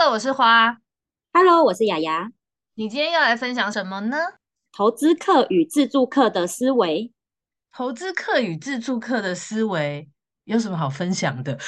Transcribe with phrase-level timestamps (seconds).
[0.00, 0.78] Hello，我是花。
[1.34, 2.32] Hello，我是雅雅。
[2.74, 4.16] 你今天要来分享什么呢？
[4.72, 7.12] 投资客与自助客的思维。
[7.70, 10.08] 投资客与自助客的思维
[10.44, 11.58] 有什么好分享的？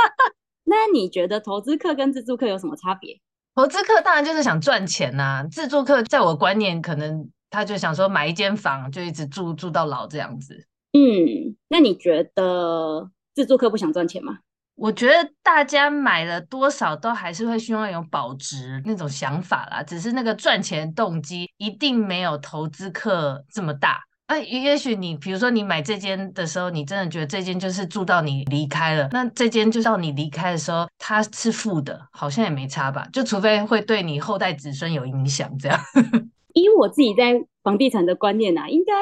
[0.64, 3.20] 那你觉得投资客跟自助客有什么差别？
[3.54, 10.66] 投资客当然就是想赚钱呐、啊，自助客在我观念可能他就想说买一间房就一直住住到老这样子。
[10.94, 14.38] 嗯，那你觉得自助客不想赚钱吗？
[14.76, 24.00] 我觉得大家买了多少都还是会希望有保值那种想法啦，只是那个赚钱动机一定没有投资客这么大。
[24.26, 33.06] 那也许你比如说你买这间的时候，你真的觉得这间就是住到你离开了，那这间就到你离开的时候它是负的，好像也没差吧？
[33.12, 35.78] 就除非会对你后代子孙有影响这样。
[36.54, 38.92] 以我自己在房地产的观念啊，应该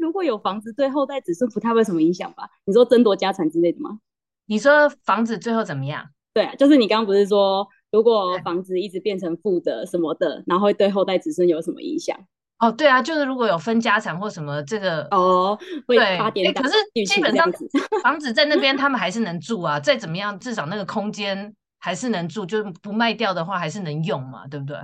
[0.00, 2.48] 如果有房子对后代子孙不太会什么影响吧？
[2.64, 3.98] 你说争夺家产之类的吗？
[4.48, 6.04] 你说房子最后怎么样？
[6.34, 12.16] 对啊，就是你刚刚不是说，如果房子一直变成负的什么的，然后会对后代子孙有什么影响？
[12.58, 16.52] 哦，对啊，就是如果有分家产或什么，这个哦，会发点。
[16.54, 17.48] 可是基本上
[18.02, 19.78] 房子在那边，他们还是能住啊。
[19.78, 24.76] 再怎么样，至少那个空间还是能住，就是不卖掉的话，还是能用嘛，对不对？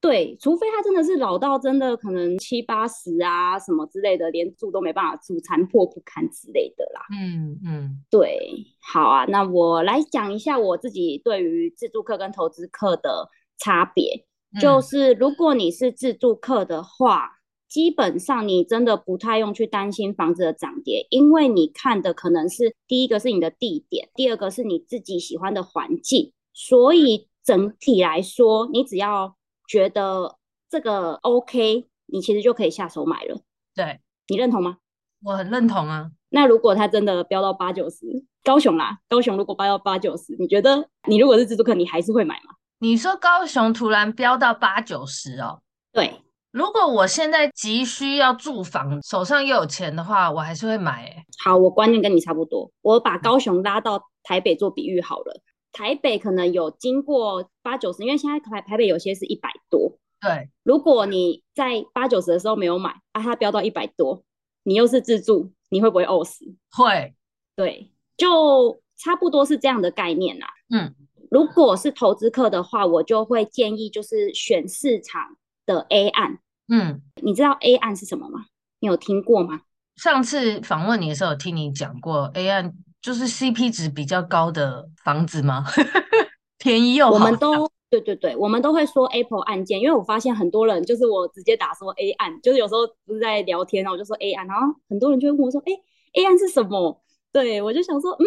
[0.00, 7.00] 对，除非他真的是老到真的可能七八十啊什么之类的，连住都没办法住，残破不堪之类的啦。
[7.20, 13.28] 嗯嗯，对，好啊，那我来讲一下我自己对于自助客跟投资客的
[13.58, 14.24] 差别。
[14.54, 17.32] 嗯，就是如果你是自助客的话，
[17.68, 29.36] 基本上你真的不太用去担心房子的涨跌，因为你看的可能是第一个是你的地点，第二个是你自己喜欢的环境，所以整体来说，你只要
[29.68, 30.36] 觉得
[30.68, 33.38] 这个 OK，你其实就可以下手买了。
[33.76, 34.78] 对，你认同吗？
[35.22, 36.10] 我很认同啊。
[36.30, 38.06] 那如果它真的飙到八九十，
[38.42, 42.54] 高雄啦，高雄如果飙到八九十，你觉得你如果是自助客，你还是会买吗？
[42.80, 45.60] 你说高雄突然飙到八九十哦？
[45.92, 46.20] 对，
[46.50, 51.06] 如果我现在急需要住房，手上又有钱的话，我还是会买。
[51.06, 52.70] 哎，好，我观念跟你差不多。
[52.82, 55.42] 我把高雄拉到台北做比喻好了。
[55.72, 59.98] 台北可能有经过八九十，因为现在台台北有些是一百多。
[60.20, 64.24] 对，如果你在八九十的时候没有买，啊，它飙到一百多，
[64.64, 66.44] 你又是自住，你会不会饿死？
[66.72, 67.14] 会，
[67.54, 70.48] 对，就差不多是这样的概念啦。
[70.70, 70.94] 嗯，
[71.30, 76.40] 如果是投资客的话，我就会建议就是选市场的 A 案。
[76.66, 78.46] 嗯，你知道 A 案是什么吗？
[78.80, 79.60] 你有听过吗？
[79.96, 82.74] 上次访问你的时候，有听你讲过 A 案。
[83.00, 85.64] 就是 CP 值比较高的房子吗？
[86.58, 87.12] 便宜又好。
[87.12, 95.72] 我们都对对对，我们都会说 Apple 案件，因为我发现很多人就是我直接打说 A 案，就是有时候不是在聊天，然后我就说 A 案，然后很多人就会问我说：“哎
[96.14, 97.00] ，A 案是什么？”
[97.32, 98.24] 对，我就想说，嗯，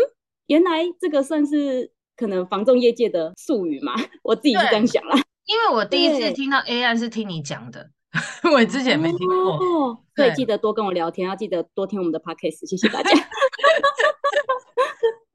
[0.48, 3.94] 原来这个算是可能房仲业界的术语嘛，
[4.24, 5.16] 我自己是这样想啦。
[5.46, 7.90] 因为我第一次听到 A 案是听你讲的，
[8.52, 9.58] 我之前没听过。
[9.58, 13.12] 哦，所以记得多跟我聊天，要记得多听我们的 Podcast，谢谢大家。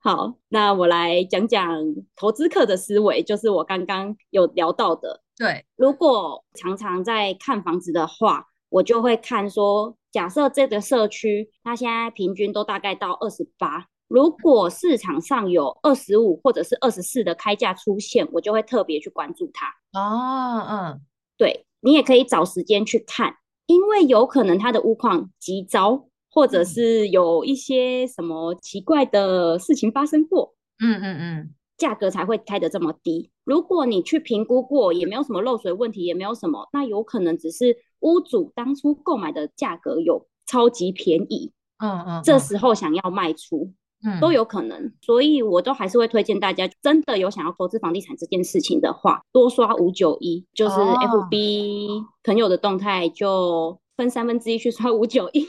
[0.07, 1.83] 好，那我来讲讲
[2.15, 5.21] 投资客的思维，就是我刚刚有聊到的。
[5.37, 19.67] 对，如果常常在看房子的话，我就会看说，假设这个社区它现在平均都大概到二十八，如果市场上有二十五或者是二十四的开价出现，我就会特别去关注它。
[20.01, 21.01] 哦，嗯，
[21.37, 23.35] 对，你也可以找时间去看，
[23.67, 26.07] 因为有可能它的屋况极糟。
[26.37, 30.55] 或者是有一些什么奇怪的事情发生过，
[30.85, 33.31] 嗯嗯嗯，价格才会开得这么低。
[33.43, 43.73] 如果你去评估过，也没有什么漏水问题，也没有什么，那有可能只是屋主当初购买的价格有超级便宜，嗯嗯，这时候想要卖出，
[44.05, 44.93] 嗯，都有可能。
[45.01, 53.81] 所以我都还是会推荐大家，真的有想要投资房地产这件事情的话，多刷五九一，就是 FB 朋友的动态就。
[53.97, 55.47] 分三分之一去刷五九一，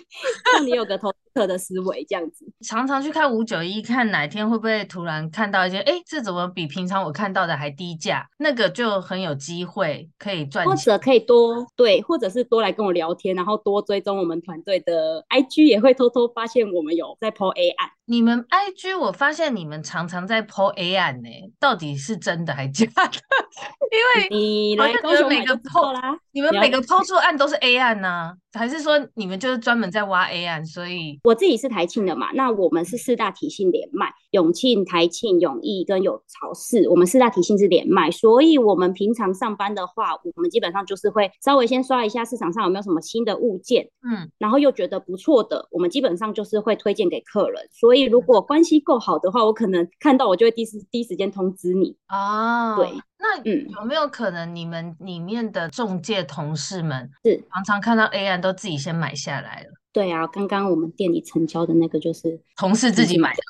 [0.54, 2.46] 让你有个投资客的思维这样子。
[2.66, 8.28] 常常去看五九一，看哪天会不会突然看到一些，哎，这怎么比平常我看到的还低价？
[8.38, 17.90] 那个就很有机会可以赚钱，或者可以多对，或者是多来跟我聊天，然后多追踪我们团队的 IG，也会偷偷发现我们有在 po A 案。
[18.10, 23.20] 你们 IG 我发现你们常常在 po A 案呢，到底是真的还假的？
[23.92, 30.66] 因为你来高雄每个 po 啦，你们每个 po 出案都是 A 案呢、啊， 还是说你们就是专门在挖 A 案？
[30.66, 47.68] 所以我自己是台庆的嘛，那我们是四大体系连麦，永庆、台庆、永义跟有巢氏，我们四大体系是连麦，所以我们平常上班的话，我们基本上就是会稍微先刷一下市场上有没有什么新的物件，嗯，然后又觉得不错的，我们基本上就是会推荐给客人。
[47.72, 52.76] 所以如果关系够好的话，我可能看到我就会第一时第一时间通知你啊。
[52.76, 52.90] 对。
[53.20, 59.70] 那有没有可能你们里面的中介同事们是常常看到 A 案都自己先买下来了？
[59.92, 63.42] 对啊，刚刚我们店里成交的那个就是同事自己买的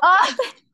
[0.00, 0.08] 啊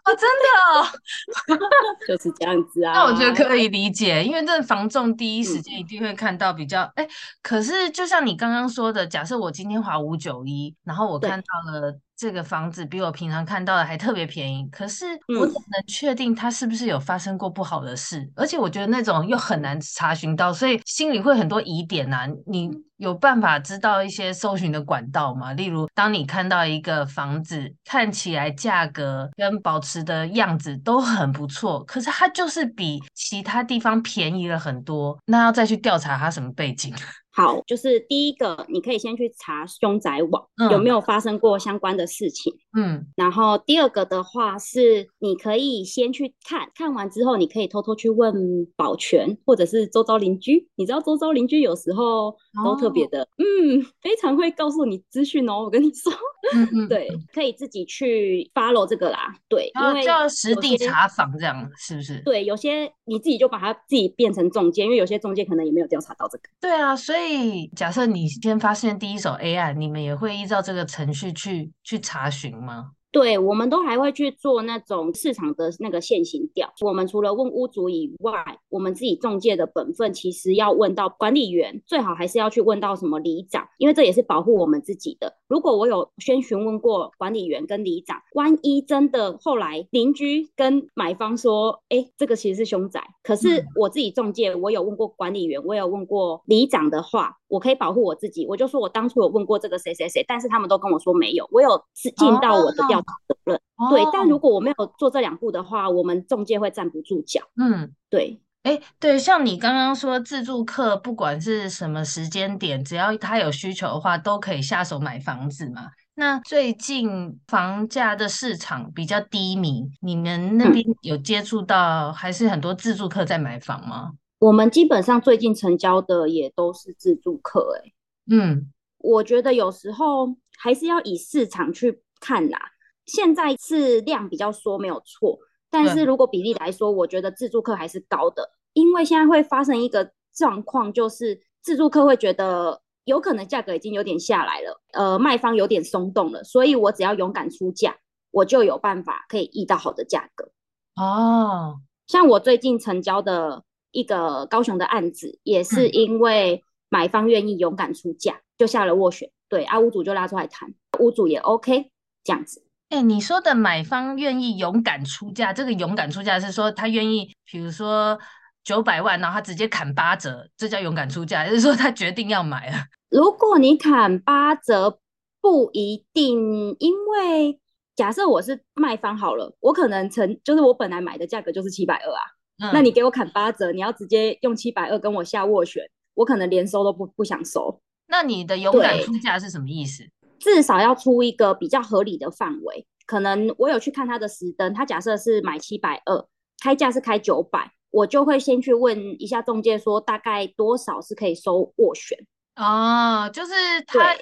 [0.04, 1.56] 哦，真的哦，
[2.06, 2.92] 就是这样子啊。
[2.92, 7.08] 那我觉得可以理解，因为这房仲第一时间一定会看到比较哎、嗯，
[7.42, 11.98] 可是就像你刚刚说的，假设我今天划五九一，然后我看到了。
[12.16, 15.04] 这个房子比我平常看到的还特别便宜，可是
[15.38, 18.20] 我怎么能确定它是不是有发生过不好的事？
[18.20, 22.28] 嗯、而且我觉得那种又很难查询到，所以心里会很多疑点呐、啊。
[22.46, 25.52] 你有办法知道一些搜寻的管道吗？
[25.54, 36.94] 例如，当你看到一个房子看起来价格跟保持的样子都很不错，可是它就是比其他地方便宜了很多，那要再去调查它什么背景？
[37.36, 42.54] 好，就是第一个，你可以先去查凶宅网、嗯、有没有发生过相关的事情。
[42.78, 50.68] 嗯，然后第二个的话是，你可以先去看看完之后，你可以偷偷去问保全或者是周遭邻居。
[50.76, 55.64] 你知道周遭邻居有时候都特别的，哦、嗯，非常会告诉你资讯哦。
[55.64, 56.12] 我跟你说，
[56.54, 59.34] 嗯嗯，对，可以自己去 follow 这个啦。
[59.48, 62.20] 对，因为要实地查访这样是不是？
[62.24, 66.44] 对，有些你自己就把它自己变成中介，因为有些中介可能也没有调查到这个。
[66.60, 67.24] 对啊，所以。
[67.24, 72.90] 所以，假设你先发现第一手 AI，，你们也会依照这个程序去去查询吗？
[73.14, 76.68] 对，我们都还会去做那种市场的那个现行调。
[76.80, 85.32] 我们除了问屋主以外，我们自己中介的本分其实要问到管理员，最好还是要去问到什么里长，因为这也是保护我们自己的。
[85.46, 98.44] 如果我有先询问过管理员跟里长，万一真的后来邻居跟买方说，哎，这个其实是凶宅，可是我自己中介，我有问过管理员，我有问过里长的话，我可以保护我自己。
[98.48, 103.56] 我就说我当初有问过这个谁谁谁，但是他们都跟我说没有，我有尽到我的调查责任。
[103.76, 107.42] 哦、对，但如果我没有做这两步的话，我们中介会站不住脚。
[107.56, 108.40] 嗯，对。
[108.64, 115.90] 哎，对，像你刚刚说自助客，不管是什么时间点，只要他有需求的话，都可以下手买房子嘛。
[116.14, 124.12] 那最近房价的市场比较低迷，你们那边有接触到还是很多自助客在买房吗？
[124.38, 127.92] 嗯、我们基本上最近成交的也都是自助客，哎，
[128.30, 132.58] 嗯，我觉得有时候还是要以市场去看啦。
[133.06, 135.38] 现在是量比较缩，没有错。
[135.68, 147.96] 但是如果比例来说，我觉得自助客还是高的，因为现在会发生一个状况，就是自助客会觉得有可能价格已经有点下来了，呃，卖方有点松动了，所以我只要勇敢出价，
[148.30, 150.50] 我就有办法可以议到好的价格。
[150.96, 153.64] 哦，像我最近成交的
[153.94, 161.90] 一个高雄的案子，也是因为买方愿意勇敢出价，就下了斡旋，对，啊，屋主就拉出来谈，屋主也 OK
[162.24, 162.66] 这样子。
[162.90, 168.18] 哎，你说的买方愿意勇敢出价，这个勇敢出价是说他愿意，比如说
[168.64, 172.76] 九百万，然后他直接砍八折，这叫勇敢出价，还是说他决定要买了？
[173.10, 174.98] 如果你砍八折，
[175.40, 177.60] 不一定，因为
[177.94, 182.22] 假设我是卖方好了，我可能成就是我本来买的价格就是七百二啊，
[182.62, 185.82] 嗯，那你给我砍八折，你要直接用七百二跟我下斡旋，
[186.14, 187.80] 我可能连收都不不想收。
[188.06, 190.04] 那你的勇敢出价是什么意思？
[190.38, 196.26] 至少要出一个比较合理的范围，可能我有去看他的实登，他假设是买七百二，
[196.62, 202.18] 开价是开九百，我就会先去问一下中介，说大概多少是可以收斡旋。
[202.56, 203.52] 哦，就是
[203.86, 204.14] 他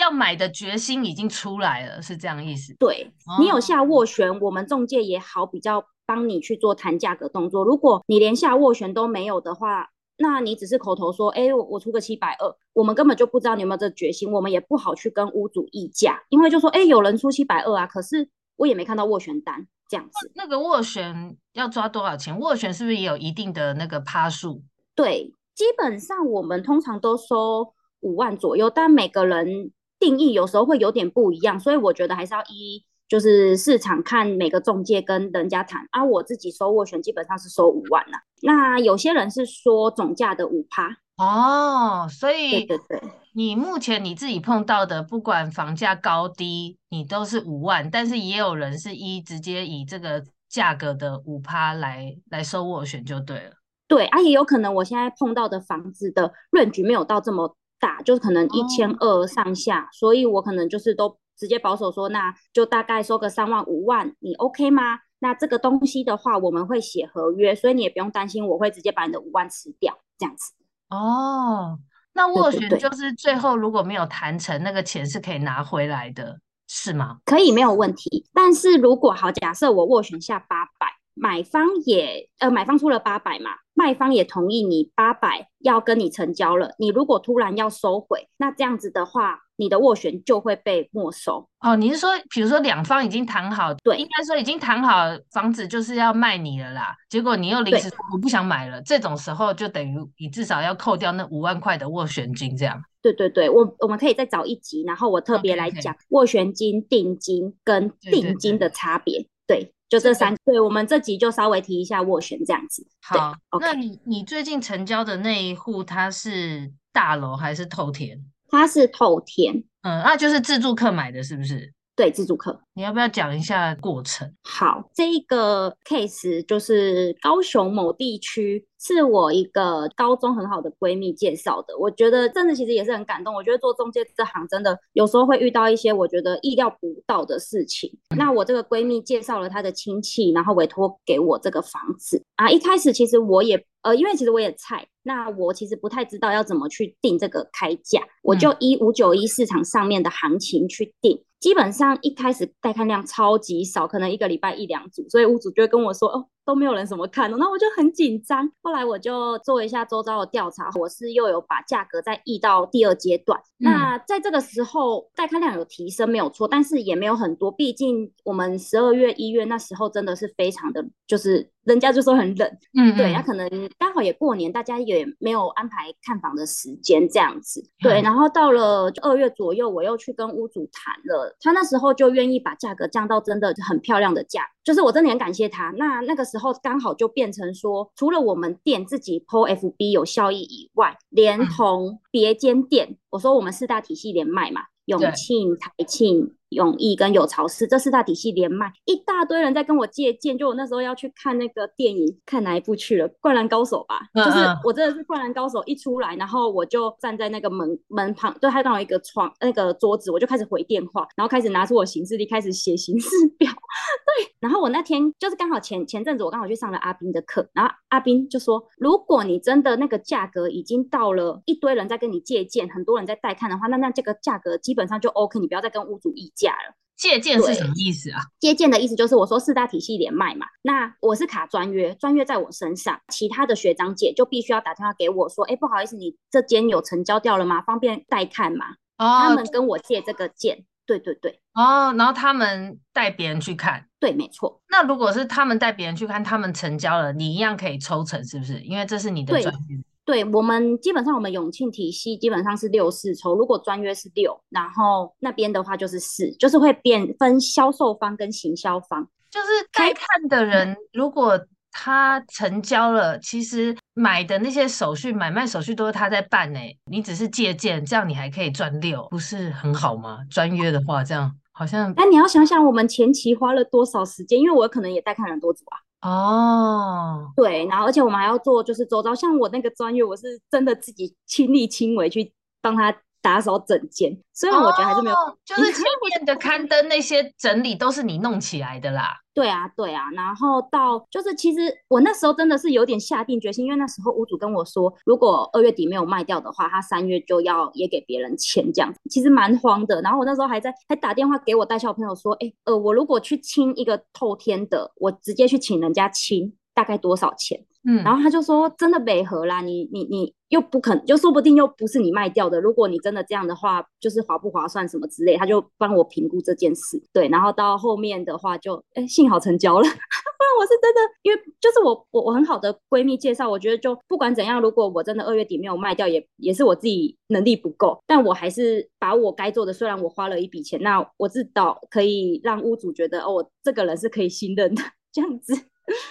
[0.00, 2.74] 要买的决心已经出来了，是这样意思？
[2.78, 7.62] 对，你有下斡旋，我们中介也好比较帮你去做谈价格动作。
[7.64, 20.30] 如果你连下斡旋都没有的话，那你只是口头说，哎，我我出个七百二，我们根本就不知道你有没有这决心，我们也不好去跟屋主议价，因为就说，哎，有人出七百二啊，可是我也没看到斡旋单这样子。
[20.34, 22.34] 那个斡旋要抓多少钱？
[22.38, 24.62] 斡旋是不是也有一定的那个趴数？
[24.94, 36.02] 对，基本上我们通常都收五万左右，但每个人定义有时候会有点不一样，所以我觉得还是要依就是市场看每个中介跟人家谈啊。
[36.02, 43.02] 我自己收斡旋基本上是收五万啦，那有些人是说总价的五趴哦，所以对对对，
[43.34, 53.52] 你目前你自己碰到的，不管房价高低，你都是五万，但是也有人是一直接以这个价格的五趴来来收斡旋就对了。
[53.86, 64.98] 对啊，也有可能我现在碰到的房子的 range 没有到这么大，就是可能一千二上下，哦，所以我可能就是都直接保守说，那就大概收个三万五万，你 OK 吗？
[65.18, 70.52] 那这个东西的话，我们会写合约，所以你也不用担心我会直接把你的五万吃掉，这样子。
[70.90, 71.78] 哦，
[72.12, 77.18] 那斡旋就是最后如果没有谈成，那个钱是可以拿回来的，是吗？
[77.24, 78.28] 可以，没有问题。
[78.32, 80.99] 但是如果好，假设我斡旋下八百。
[81.20, 86.74] 买方也呃，买方出了八百嘛，卖方也同意你八百要跟你成交了。
[86.78, 91.46] 你如果突然要收回，那这样子的话，你的斡旋就会被没收。
[91.60, 102.82] 哦，你是说，比如说两方已经谈好，对，应该说已经谈好房子就是要卖你了啦，结果你又临时说我不想买了，这种时候就等于你至少要扣掉那五万块的斡旋金，这样。
[103.02, 109.26] 对对对，我我们可以再找一集，然后我特别来讲斡旋金、定金跟定金的差别。
[109.46, 109.74] 对，对，对，对。
[109.90, 112.86] 就这三，对，我们这集就稍微提一下斡旋这样子。
[113.02, 118.24] 好那你你最近成交的那一户，它是大楼还是透天？
[118.48, 121.74] 它是透天，嗯，那就是自住客买的，是不是？
[121.96, 122.60] 对，自助课。
[122.74, 124.32] 你要不要讲一下过程？
[124.42, 128.66] 好，这一个 case 就是高雄某地区。
[128.82, 133.34] 是我一个高中很好的闺蜜介绍的，我觉得真的其实也是很感动。
[133.34, 137.92] 我觉得做中介这行真的有时候会遇到一些我觉得意料不到的事情。
[138.16, 142.48] 那我这个闺蜜介绍了她的亲戚，然后委托给我这个房子啊。
[142.48, 151.22] 一开始其实我也呃，因为其实我也菜，那我其实不太知道要怎么去定这个开价，我就依五九一市场上面的行情去定。
[151.40, 156.26] 基本上一开始带看量超级少，可能一个礼拜一两组，所以屋主就会跟我说哦。
[156.44, 158.50] 都没有人什么看的，那我就很紧张。
[158.62, 163.38] 后来我就做一下周遭的调查，我是又有把价格再议到第二阶段。
[163.58, 163.64] 嗯。
[163.64, 177.62] 那在这个时候，带看量有提升没有错，但是也没有很多，毕竟我们十二月、一月那时候真的是非常的，就是人家就说很冷，嗯，嗯，对，那可能刚好也过年，大家也没有安排看房的时间这样子。
[177.80, 185.70] 对，然后到了二月左右，我又去跟屋主谈了，他那时候就愿意把价格降到真的很漂亮的价，就是我真的很感谢他。
[185.76, 186.40] 那那个时候。
[186.40, 196.34] 后刚好就变成说，除了我们店自己 PO FB 有效益以外，连同别间店，我说我们四大体系连卖嘛，永庆、台庆。
[196.50, 200.36] 永义跟有巢氏这四大体系连麦，一大堆人在跟我借鉴。
[200.36, 203.08] 就我那时候要去看那个电影，看哪一部去了？
[203.20, 204.00] 《灌篮高手》吧。
[204.14, 213.50] 嗯嗯就是我真的是《灌篮高手》一出来，然后我就站在那个门门旁，就，他刚好一个窗那个桌子，我就开始回电话，然后开始拿出我行事历，开始写行事表。
[214.06, 226.74] 对，然后我那天就是刚好前前阵子我刚好去上了阿斌的课，然后阿斌就说，如果你真的那个价格已经到了一堆人在跟你借鉴，很多人在带看的话，那那这个价格基本上就 OK，你不要再跟屋主议价了。
[226.96, 228.20] 借鉴是什么意思啊？
[228.38, 237.62] 借鉴的意思就是我说四大体系连麦嘛，那我是卡专约，专约在我身上，其他的学长姐就必须要打电话给我说，哎、欸，不好意思，你这间有成交掉了吗？
[237.62, 238.66] 方便带看吗？
[238.98, 244.60] 哦，他们跟我借这个件，对对对，哦，然后他们带别人去看，对，没错。
[244.68, 248.60] 那如果是他们带别人去看，他们成交了，你一样可以抽成，是不是？
[248.60, 249.78] 因为这是你的专约。
[250.04, 259.08] 对，我们基本上我们永庆体系基本上是六四抽，如果专约是六，然后那边的话就是四，就是会变分销售方跟行销方。
[259.30, 261.38] 就是该看的人，如果
[261.70, 270.18] 他成交了，其实买的那些手续、买卖手续都是他在办诶，你只是借鉴，这样你还可以赚六，不是很好吗？
[270.28, 271.94] 专约的话，这样好像。
[271.96, 275.78] 那你要想想我们前期花了多少时间，因为我可能也带看很多组啊。
[276.02, 282.90] 哦，对，然后而且我们还要做，就是周遭，像我那个专业，我是真的自己亲力亲为去帮他
[283.22, 289.16] 打扫整间，所以我觉得还是没有，哦、 就是前面的刊登那些整理都是你弄起来的啦。
[289.32, 300.02] 对啊，对啊，然后到就是其实我那时候真的是有点下定决心，因为那时候屋主跟我说，如果二月底没有卖掉的话，他三月就要也给别人签这样，其实蛮慌的。
[300.02, 307.64] 然后我那时候还在还打电话给我带小朋友说，哎，呃，我如果去清一个透天的，我直接去请人家清，大概多少钱？
[307.86, 312.60] 嗯，然后他就说真的北河啦，你你你又不肯，就说不定又不是你卖掉的。
[312.60, 317.02] 如果你真的这样的话，就是划不划算什么之类，他就帮我评估这件事。
[317.12, 335.54] 对，然后到后面的话就哎幸好成交了， 不然我是真的，因为就是我我我很好的闺蜜介绍，我觉得就不管怎样，如果我真的二月底没有卖掉，也也是我自己能力不够，但我还是把我该做的，虽然我花了一笔钱，那我知道可以让屋主觉得哦，这个人是可以信任的这样子。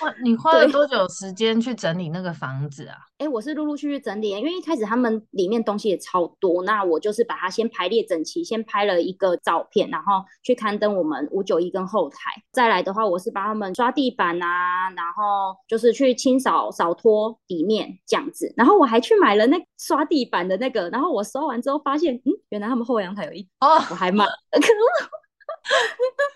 [0.01, 2.97] 哇，你花了多久时间去整理那个房子啊？
[3.17, 12.31] 哎，我是陆陆续续整理，因为一开始他们里面东西也超多，那我就是把它先排列整齐，先拍了一个照片，然后去刊登我们五九一跟后台。
[12.51, 25.09] 再来的话，我是帮他们刷地板啊，然后就是去清扫扫拖底面这样子，然后我还去买了那刷地板的那个，然后我刷完之后发现，嗯，原来他们后阳台有一哦，我还买了，可恶，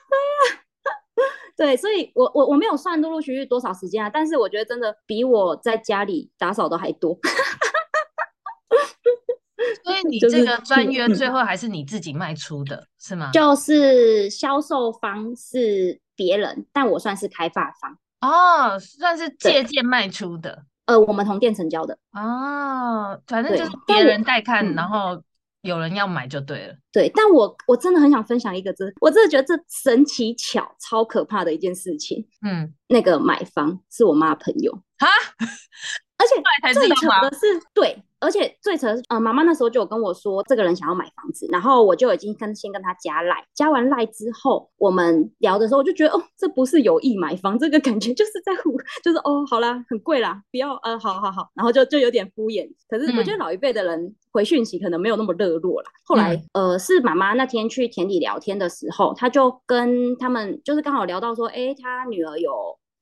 [0.10, 0.63] 对呀。
[1.56, 7.18] 对，所以我我我没有算陆陆续续多少时间啊，但是我觉得真的比我在家里打扫的还多。
[9.84, 13.30] 所以你这个专约最后还是你自己卖出的，是吗？
[13.32, 20.66] 就是销售方是别人，但我算是开发方哦，算是借鉴卖出的。
[20.86, 25.22] 呃，我们同店成交的哦，反正就是别人带看，然后。
[25.64, 32.28] 有人要买就对了，对，但我我真的很想分享一个这，我真的觉得这神奇巧超可怕的一件事情。
[32.46, 35.08] 嗯，那个买方是我妈朋友哈，
[36.18, 38.04] 而且最巧的是，对。
[38.24, 52.68] 而且最扯的是，呃，妈妈那时候就有跟我说，这个人想要买房子，然后我就已经跟先跟他加赖，加完赖之后，我们聊的时候，我就觉得，哦，这不是有意买房，这个感觉就是在乎，就是哦，好啦，很贵啦，不要，呃，好好好，然后就就有点敷衍。
[52.88, 55.92] 可是我觉得老一辈的人回讯息可能没有那么热络啦。
[55.92, 62.52] 嗯、后来，呃，是妈妈那天去田里聊天的时候，他就跟他们就是刚好聊到说，哎，他女儿有。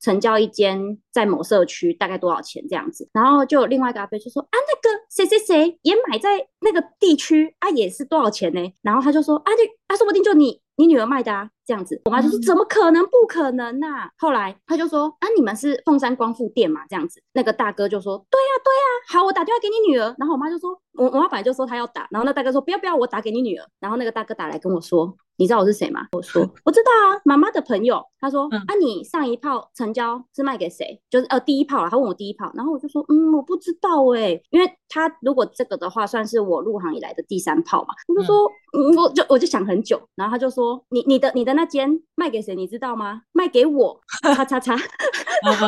[0.02, 3.08] 成交一间在某社区，大概多少钱这样子？
[3.12, 8.60] 然后就有另外一个阿伯就说啊，那个谁谁谁也买在那个地区啊，也是多少钱呢？
[8.82, 11.98] 然后他就说啊，这啊，说不定就你你女儿卖的啊，这样子。
[12.04, 13.02] 我妈就说怎么可能？
[13.06, 14.10] 不可能呐、啊！
[14.18, 16.82] 后来他就说啊，你们是凤山光复店嘛？
[16.86, 17.22] 这样子。
[17.32, 20.14] 那个大哥就说对呀、啊、对呀、啊，好，我打电话给你女儿。
[20.18, 23.66] 然后我妈就说，我我妈本来就说她要打，然后那大哥说不要不要，我打给你女儿。
[23.80, 25.16] 然后那个大哥打来跟我说。
[25.38, 26.06] 你知道我是谁吗？
[26.12, 28.00] 我说我知道啊，妈妈的朋友。
[28.20, 31.00] 他说、嗯、啊，你上一炮成交是卖给谁？
[31.10, 31.90] 就是呃第一炮了。
[31.90, 37.94] 他问我第一炮，然后我就说嗯，我不知道哎、欸，因为他如果这个的话，算是我入行以来的第三炮嘛。
[38.06, 42.54] 我就说嗯，我就我就想很久，然后他就说你你的你的那间卖给谁？
[42.54, 43.22] 你知道吗？
[43.32, 44.00] 卖给我，
[44.34, 44.74] 叉叉叉。
[45.42, 45.66] 然后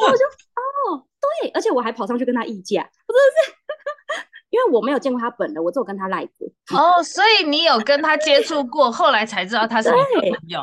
[0.00, 1.04] 我就哦
[1.42, 3.59] 对，而且我还跑上去跟他议价，我真的是。
[4.50, 6.48] 因为我没有见过他本人，我只有跟他赖过。
[6.76, 10.60] 哦，所以你有跟他接触过，后来才知道他是你的朋友。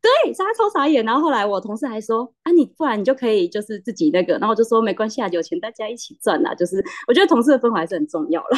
[0.00, 1.04] 对，所以他超傻眼。
[1.04, 8.48] 然后后来我同事还说：“啊，你不然你就可以就是自己那个。”然后我就说：“没关系啊，有钱大家一起赚啊。”就是我觉得同事的氛围还是很重要了。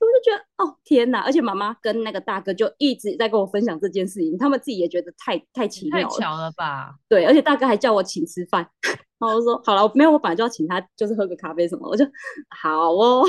[0.00, 1.20] 我就觉得哦天哪！
[1.20, 6.04] 而且妈妈跟那个大哥就一直在跟我分享这件事情，他们自己也觉得太太奇妙了。
[6.04, 6.94] 太巧了吧？
[7.08, 8.68] 对，而且大哥还叫我请吃饭。
[9.24, 12.04] 然后我说好了，没有，我本来就要请他，就是喝个咖啡什么，我就
[12.60, 13.24] 好哦。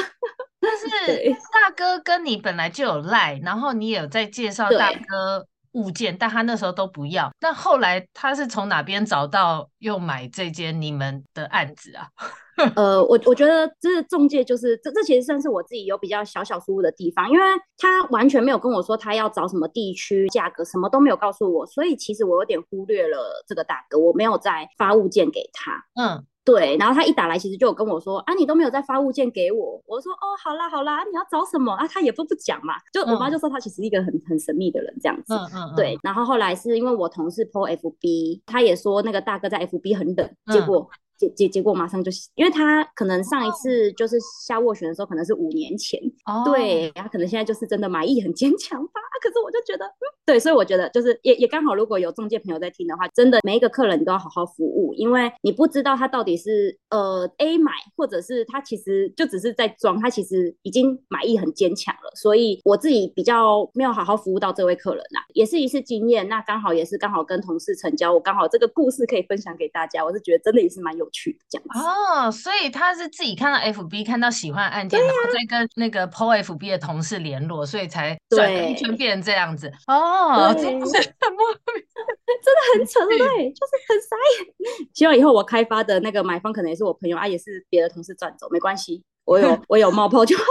[0.60, 0.88] 但是
[1.54, 7.30] 大哥跟你本来就有赖，然后你也有在介绍大哥物件，但他那时候都不要。
[7.40, 12.08] 那后来他是从哪边找到又买这间你们的案子啊？
[12.76, 17.44] 呃，我我觉得这中介就是这这其实算是我自己有比较小小疏忽的地方，因为
[17.78, 25.86] 他完全没有跟我说他要找什么地区价格，什么都没有告诉我，所以其实我有点忽略了这个大哥，我没有再发物件给他。
[26.02, 26.26] 嗯。
[26.46, 29.82] 对，然后他一打来，其实就有跟我说啊，你都没有再发物件给我。
[29.88, 31.88] 我说哦，好啦好啦，你要找什么啊？
[31.88, 32.76] 他也不不讲嘛。
[32.94, 35.34] 就我妈就说他其实一个很很神秘的人这样子。
[35.34, 35.76] 嗯嗯，嗯。
[35.76, 40.88] 对，然后后来是因为我同事 po FB，他也说那个大哥在 FB 很冷，结果。
[41.16, 46.44] 嗯结结结果马上就，因为他可能上一次就是下斡旋的时候，可能是五年前，oh.
[46.46, 49.02] 对，他可能现在就是真的买意很坚强吧。
[49.22, 62.12] 可是我就觉得，嗯，对，所以我觉得就是也也刚好，如果有中介朋友在听的话，真的每一个客人你都要好好服务，因为你不知道他到底是呃 A 买，或者是他其实就只是在装，他其实已经买意很坚强了。
[62.16, 66.28] 所以我自己比较没有好好服务到这位客人啦，也是一次经验。
[66.28, 71.05] 那刚好也是刚好跟同事成交，我刚好这个故事可以分享给大家，我是觉得真的也是蛮有。
[71.12, 71.80] 去这样子。
[71.80, 79.72] 哦，所以他是自己看到 FB 看到喜欢案件，啊、然后再跟那个 PO FB 的同事联络，所以才转了一圈变成这样子。
[79.88, 81.86] 哦，真的是很莫名，
[82.44, 84.88] 真的很扯，对，就是很傻眼。
[84.94, 90.44] 希望以后我开发的那个买方可能也是我朋友啊，也是别的同事赚走，没关系，我有 我有冒泡就好。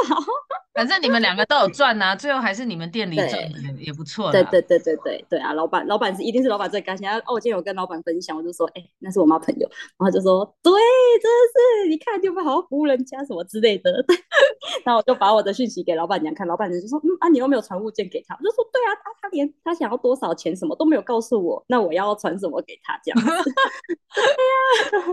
[0.74, 4.32] 反正你们两个都有赚呐，最后还是你们店里赚也也不错。
[4.32, 5.52] 对对对对对对啊！
[5.52, 7.08] 老板老板是一定是老板最开心。
[7.08, 10.72] 哦，我今天有跟老板分享，我就说，哎，那是我妈朋友，然后就说，对，
[11.20, 11.38] 真的
[11.84, 14.04] 是，你看你有没有好好服务人家什么之类的。
[14.84, 23.50] 然后我就把我的讯息给老板娘看，老板娘就说，嗯啊，你又没有传物件给他，我就说，对啊，他他连他想要多少钱什么都没有告诉我，那我要传什么给他这样子？
[24.14, 25.04] 对呀，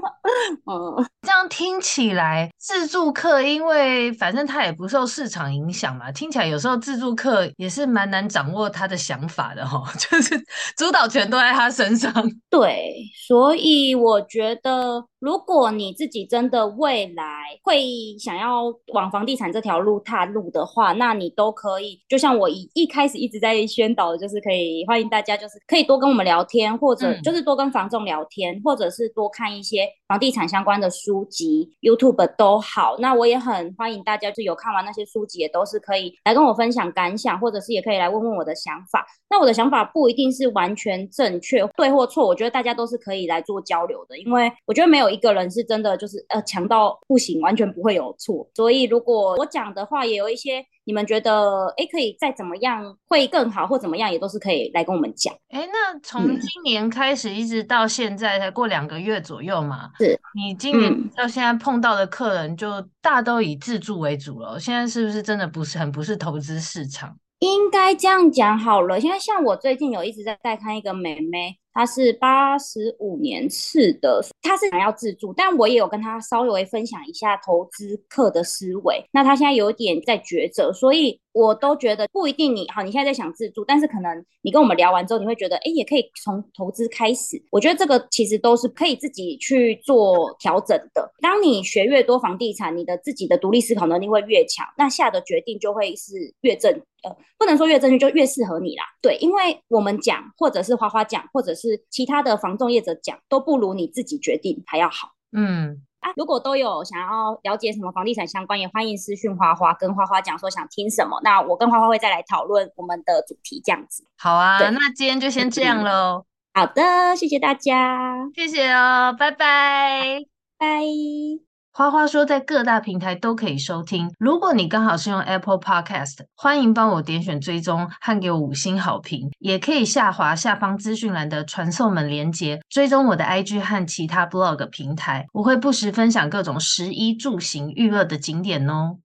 [0.66, 10.38] 嗯，这样听起来自助客，因为反正他也不受市场影响嘛，听起来有时候自助客也是蛮难掌握他的想法的哈， 就是
[10.76, 12.12] 主导权都在他身上。
[12.50, 12.94] 对，
[13.28, 17.24] 所以我觉得，如果你自己真的未来
[17.64, 32.98] 会想要往房地产这条路踏入的话，那你都可以，就像我一一开始一直在宣导的，就是可以欢迎大家，就是可以多跟我们聊天，或者就是多跟房仲聊天，嗯、或者是多看一些房地产相关的书籍，YouTube 都好。
[33.00, 39.08] 那我也很欢迎大家，就有看完那些书籍，也都是可以来跟我分享感想，或者是也可以来问问我的想法。
[39.30, 48.46] 那我的想法不一定是完全正确，对或错，我觉得大家都是可以来做交流的，因为我觉得没有一个人是真的就是呃强到不行，完全不会有错。
[48.54, 50.62] 所以如果我讲的话，也有一些。
[50.92, 55.34] 你们觉得哎，可以再怎么样会更好，或怎么样也都是可以来跟我们讲。
[55.48, 59.90] 哎，那从今年开始一直到现在才过两个月左右嘛？
[60.00, 64.60] 是你今年到现在碰到的客人就大都以自住为主了。
[64.60, 67.16] 现在是不是真的不是很不是投资市场？
[67.42, 69.02] 应该这样讲好了。
[69.02, 71.58] 现在像我最近有一直在在看一个妹妹。
[71.74, 79.02] 她是八十五年次的，她是想要自住，但我也有跟她稍微分享一下投资客的思维。
[79.14, 87.42] 那她现在有点在抉择，所以我都觉得不一定你好，你现在在想自住，但是可能你跟我们聊完之后，你会觉得，哎，也可以从投资开始。
[87.52, 91.12] 我觉得这个其实都是可以自己去做调整的。
[91.22, 96.72] 当你学越多房地产，你的自己的独立思考能力会越强，那下的决定就会是越正，
[97.04, 98.84] 呃，不能说越正确，就越适合你啦。
[99.02, 101.82] 对，因为我们讲，或者是花花讲，或者是。
[101.90, 105.10] 其他的房仲业者讲都不如你自己决定还要好。
[105.34, 114.04] 嗯啊，如果都有想要了解什么房地产相关，也欢迎私讯花花，跟花花讲说想听什么，那我跟花花会再来讨论我们的主题这样子。
[114.18, 116.26] 好啊，那今天就先这样喽。
[116.54, 120.26] 嗯，好的，谢谢大家，谢谢哦，拜拜，
[120.58, 121.51] 拜。
[121.74, 124.14] 花花说，在各大平台都可以收听。
[124.20, 129.32] 如果你刚好是用 Apple Podcast，欢迎帮我点选追踪和给我五星好评。
[129.40, 135.26] 也可以下滑下方资讯栏的传送门连接，追踪我的 IG 和其他 Blog 平台。
[135.32, 138.98] 我会不时分享各种食衣住行娱乐的景点哦。